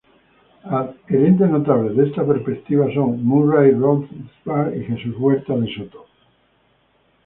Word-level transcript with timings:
Adherentes 0.77 1.51
notables 1.55 1.95
de 1.95 2.03
esta 2.07 2.25
perspectiva 2.25 2.87
son 2.95 3.23
Murray 3.23 3.69
Rothbard 3.71 4.73
y 4.75 4.83
Jesús 4.85 5.13
Huerta 5.19 5.55
de 5.55 5.71
Soto. 5.75 6.07